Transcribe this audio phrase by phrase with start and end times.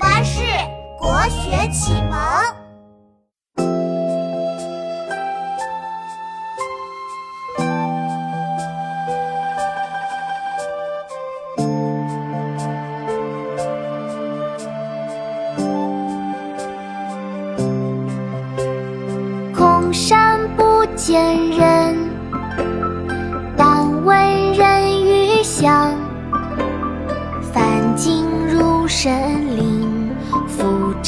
[0.00, 0.40] 巴士
[0.98, 2.18] 国学启蒙。
[19.54, 21.79] 空山不见人，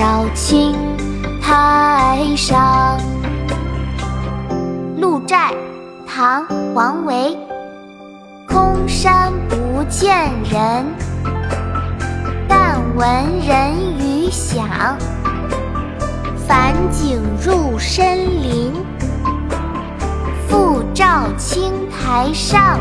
[0.00, 0.74] 照青
[1.42, 2.98] 苔上。
[4.96, 5.52] 鹿柴，
[6.06, 7.36] 唐·王维。
[8.48, 10.86] 空山不见人，
[12.48, 13.06] 但闻
[13.46, 14.66] 人语响。
[16.48, 18.72] 返景入深林，
[20.48, 22.80] 复照青苔上。